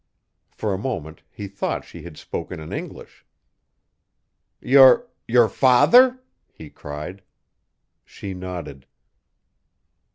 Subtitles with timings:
[0.49, 3.23] For a moment he thought she had spoken in English.
[4.59, 7.21] "Your your father?" he cried.
[8.03, 8.87] She nodded.